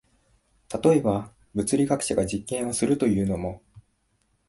[0.83, 3.61] 例えば、物理学者が実験をするというのも、